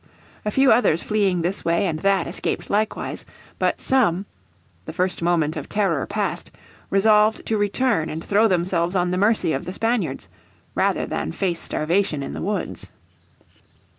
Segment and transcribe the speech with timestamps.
[0.43, 3.23] A few others fleeing this way and that escaped likewise.
[3.59, 4.25] But some,
[4.85, 6.49] the first moment of terror past,
[6.89, 10.27] resolved to return and throw themselves on the mercy of the Spaniards
[10.73, 12.89] rather than face starvation in the woods.